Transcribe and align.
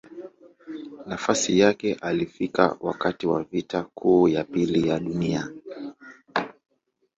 Nafasi 1.05 1.59
yake 1.59 1.93
alifika 2.01 2.77
wakati 2.81 3.27
wa 3.27 3.43
Vita 3.43 3.83
Kuu 3.83 4.27
ya 4.27 4.43
Pili 4.43 4.89
ya 4.89 4.99
Dunia. 4.99 5.49